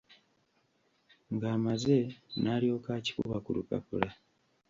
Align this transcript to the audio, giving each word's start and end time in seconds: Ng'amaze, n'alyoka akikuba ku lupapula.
Ng'amaze, 1.33 1.97
n'alyoka 2.41 2.89
akikuba 2.97 3.37
ku 3.43 3.49
lupapula. 3.57 4.09